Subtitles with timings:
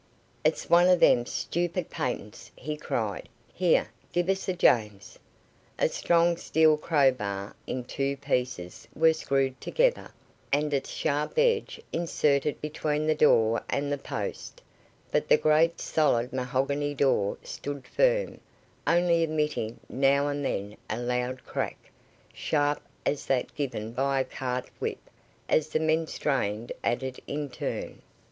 [0.43, 3.29] "It's one of them stoopid patents," he cried.
[3.53, 5.19] "Here, give us a james."
[5.77, 10.11] A strong steel crowbar in two pieces was screwed together,
[10.51, 14.63] and its sharp edge inserted between the door and the post,
[15.11, 18.39] but the great, solid mahogany door stood firm,
[18.87, 21.77] only emitting now and then a loud crack,
[22.33, 25.11] sharp as that given by a cart whip,
[25.47, 28.01] as the men strained at it in turn.